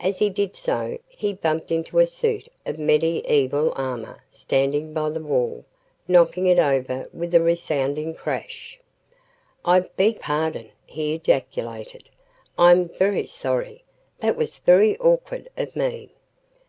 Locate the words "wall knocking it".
5.20-6.58